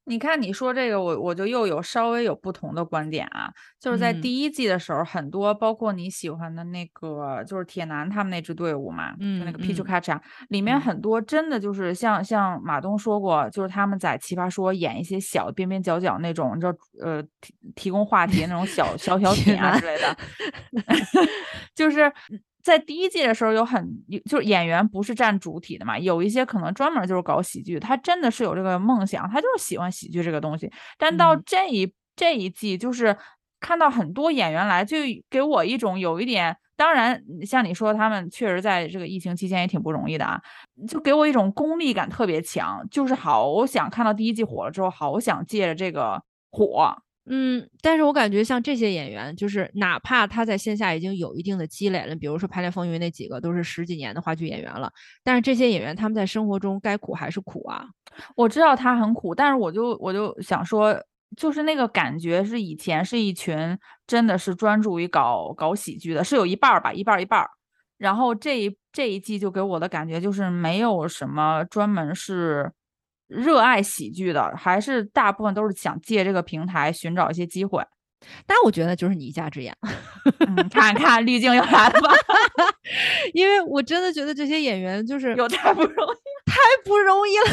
[0.07, 3.51] 你看，你说这个，我我就又有稍微有不同的观点啊。
[3.81, 20.17] 就是在第一季的时候，很多包括你喜欢的那个，就是铁男他们那支队伍嘛，就那个 P 卡查，里面很多真的就是像像马东说过，就是他们在奇葩说演一些小边边角角那种，你知道，呃，提提供话题那种小小小品啊之类的，
[21.75, 22.13] 就是。
[22.65, 23.87] 在第一季的时候，有很
[24.25, 30.73] 就是演员不是占主体的嘛，有一些可能专门就是搞喜剧，他真的是有这个梦想，他就是喜欢喜剧这个东西。
[30.99, 33.15] 但到这一这一季，就是
[33.61, 34.97] 看到很多演员来，就
[35.29, 40.41] 给我一种有一点，当然像你说，他们确实在这个疫情期间也挺不容易的啊，
[40.89, 46.97] 就给我一种功利感特别强，就是好想看到第一季火了之后，好想借着这个火。
[47.27, 57.87] 嗯，但是我感觉像这些演员，就是哪怕他在线下已经有一定的积累了，比如说《排练风云》那几个都是十几年的话剧演员了，但是这些演员他们在生活中该苦还是苦啊。
[58.37, 60.95] 我知道他很苦，但是我就我就想说，
[61.35, 67.49] 就是那个感觉是以前是一群真的是专注于搞搞喜剧的，是有一半儿吧，一半儿一半儿。
[67.97, 72.71] 然后这一这一季就给我的感觉就是没有什么专门是。
[73.27, 77.83] 热爱喜剧的，还是大部分都是想借这个平台寻找一些机会。
[78.47, 79.77] 但我觉得就是你一家之言，
[80.71, 82.11] 看看滤镜又来了吧？
[83.35, 87.45] 因为我真的觉得这些演员就是有太不容易，太不容易了。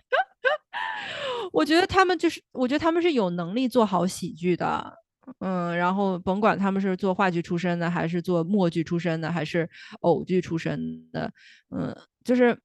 [1.52, 4.94] 我觉得他们就是，我觉得他们是有能力做好喜剧的。
[5.40, 9.68] 嗯，然后甭管他们是做话剧出身的，还是做默剧出身的，还是
[10.00, 10.80] 偶剧出身
[11.12, 11.30] 的，
[11.70, 11.94] 嗯，
[12.24, 12.58] 就是。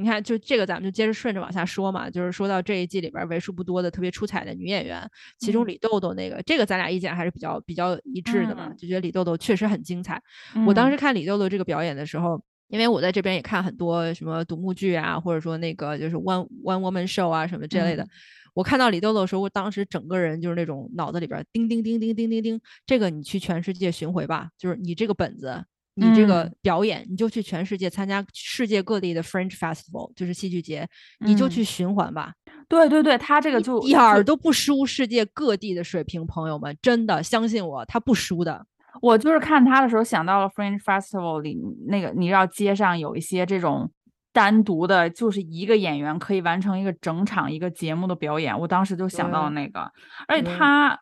[0.00, 2.08] 你看，就这个，咱们就接着顺着往下说嘛。
[2.08, 5.06] 就是说到这一季里边为数不多的特别出彩的女演员，
[5.38, 10.20] 其中李豆豆那个，这个咱俩意见还是比较比较一致的嘛，就觉得李豆豆确实很精彩。
[10.66, 18.06] 我当时看李豆豆这个表演的时候，因为我在这边也看很多什么独幕剧啊，或者说那个就是 One One Woman Show 啊什么这类的，
[18.54, 25.64] 我看到李豆豆的时候，我当时整个人就是那种脑子里边叮叮叮叮叮叮叮，这个你去全世界巡回吧，就是你这个本子。
[25.94, 30.88] 你这个表演，你就去全世界参加世界各地的 French Festival，就是戏剧节，
[31.18, 32.32] 你就去循环吧。
[32.68, 38.64] 对对对，他这个就一点儿都不输世界各地的水平，朋友们，真的相信我，他不输的。
[39.02, 43.90] 我就是看他的时候想到了 French Festival 里那个，你知道街上有一些这种
[44.32, 49.90] 单独的，就是一个演员可以完成一个整场一个节目的表演，我当时就想到了那个，
[50.28, 50.98] 而且他。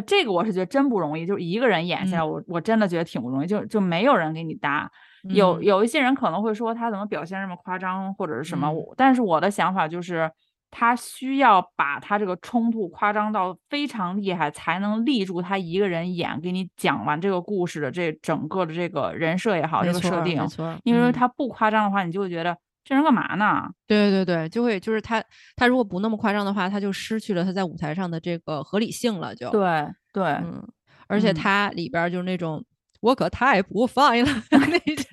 [0.00, 4.90] 呃，这个我是觉得真不容易，就是一个人演下来，我我真的觉得挺不容易，就就没有人给你搭。
[5.24, 10.30] 有有一些人可能会说他怎么表现这么夸张或者是什么，但是我的想法就是
[10.70, 20.42] 他需要把他这个冲突夸张到非常厉害，才能立住他一个人演，给你讲完这个故事的这整个的这个人设也好，这个设定，
[20.84, 22.56] 因为他不夸张的话，你就会觉得。
[22.82, 23.68] 这人干嘛呢？
[23.86, 25.22] 对对对，就会就是他，
[25.54, 29.34] 他如果不那么夸张的话，他就失去了他在舞台上的这个合理性了。
[29.34, 30.66] 就对对，嗯，
[31.06, 32.64] 而且他里边就是那种
[33.00, 35.06] 我可太不 fine 了 那句，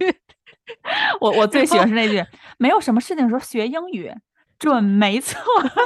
[1.22, 2.24] 我我最喜欢是那句，
[2.57, 4.11] 没有什么事情的时候学英语。
[4.60, 5.39] 准没错，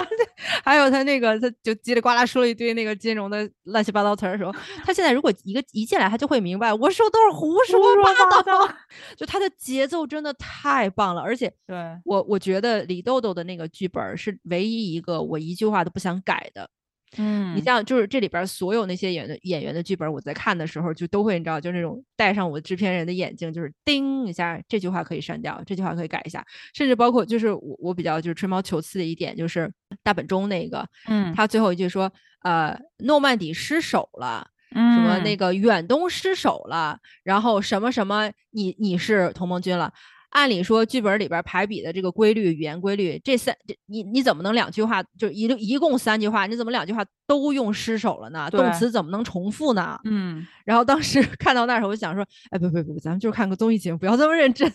[0.63, 4.51] 还有他那个，他就叽里呱啦说了一堆那个金融的乱七八糟词儿的时候，
[4.85, 8.69] 他现在如果一个一进来，他就会明白我说都是胡说八道。
[9.17, 16.69] 就他的节奏真的太棒了，而且对我我觉得李豆豆的那个剧本是唯一一个我一句话都不想改的。
[17.17, 29.69] 嗯，你像就是这里边所有那些演的演员的剧本，我在看的时候就都会，你知道，就那种戴上我制片人的眼睛，就是叮一下，这句话可以删掉，这句话可以改一下，甚至包括就是我我比较就是吹毛求疵的一点，就是
[30.03, 32.11] 大本钟那个，嗯，他最后一句说，
[32.43, 39.91] 呃，诺曼底失守了，什么那个远东失守了，然后什么什么，你你是同盟军了。
[40.31, 43.55] 按理说，剧本里边排比的这个规律、语言规律，这三，
[43.85, 46.47] 你你怎么能两句话就一一共三句话？
[46.47, 48.49] 你怎么两句话都用失手了呢？
[48.49, 49.99] 动词怎么能重复呢？
[50.05, 50.45] 嗯。
[50.65, 54.71] 然后当时 看到那时候，我想说，哎，不不不，咱们就是看个综艺节目，不要这么认真。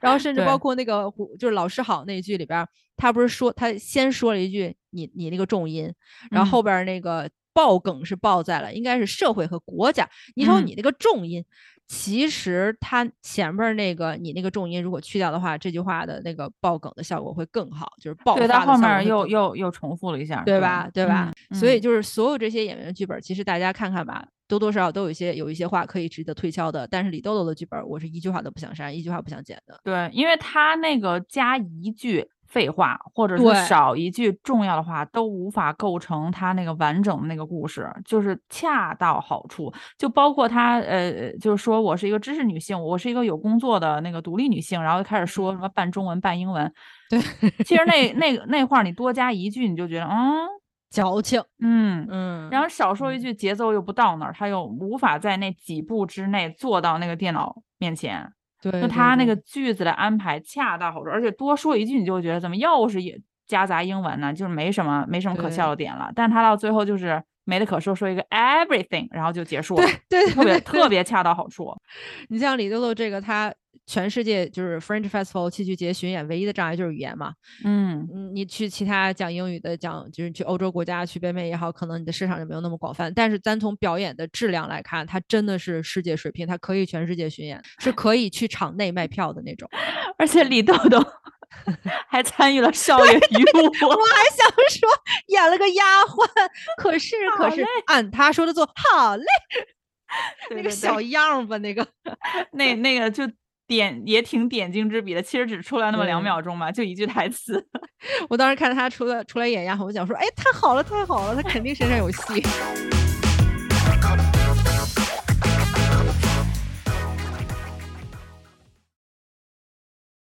[0.00, 5.92] 然后甚至包括那个，就是老师好那一句里边，他不是说他先说了一句你你那个重音，
[6.30, 7.28] 然后后边那个。
[7.54, 10.08] 爆梗是爆在了，应该是社会和国家。
[10.36, 11.44] 你瞅你那个重音，
[11.94, 20.88] 其实他前边那个你那个重音如果去掉的话，这句话的那个爆梗的效果会更好，就是爆对，他后面又又又重复了一下，对吧？
[20.94, 21.30] 对吧？
[21.52, 26.86] 所以就是所有这些演员的剧本，其实大家看看吧，多多少少都有一些有一些话可以值得推敲的。
[26.86, 29.78] 但是李豆豆的剧本，我是一句话都不想删，一句话不想剪的。
[29.84, 32.26] 对，因为他那个加一句。
[32.52, 39.72] 废话，或者是少一句重要的话，都无法构成他那个完整的那个故事，就是恰到好处。
[39.96, 46.70] 就包括他，呃，就是说我是一个知识女性，我是一个有工作的那个独立女性，然后就开始说什么半中文半英文。
[47.08, 47.18] 对，
[47.64, 50.46] 其实那那那话你多加一句，你就觉得嗯
[50.90, 58.30] 矫情，嗯嗯，然后少说一句，节奏又不到那儿，他又无法在那几步之内坐到那个电脑面前。
[58.62, 64.32] 对，就他那个句子的安排恰到好处，而且多说一句你就会觉得怎么又是也夹杂英文呢？
[64.32, 66.12] 就是没什么没什么可笑的点了。
[66.14, 71.74] 但他到最后就是没得可说，说一个 everything，然后就结束了，对，特别特别恰到好处。
[72.30, 73.52] 你像李豆豆这个他。
[73.84, 77.32] 全世界就是 Fringe Festival 戏剧节巡演，唯一的障碍就是语言嘛。
[77.64, 83.12] 嗯，你去其他讲英语的，讲就是去欧洲国家，去北美也好，可能你的市场就没有那么广泛。
[83.12, 89.68] 但是单从表演的质量来看，它真的是世界水平，它可以全世界巡演，是 可以去场内卖票的那种。
[90.16, 91.04] 而且李豆豆
[92.08, 94.88] 还参与了少爷与我，我还想说
[95.26, 96.26] 演了个丫鬟，
[96.78, 99.24] 可是可是按他说的做，好嘞，
[100.50, 101.86] 那个小样吧，那个
[102.52, 103.28] 那那个就。
[103.72, 107.66] 点也挺点睛之笔的，其实只出来那么两秒钟嘛，就一句台词。
[108.28, 113.01] 我当时看他出来出来演丫鬟，我想说，哎，太好了，太好了，他肯定身上有戏。